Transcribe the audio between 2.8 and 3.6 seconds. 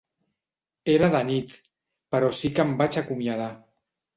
vaig acomiadar.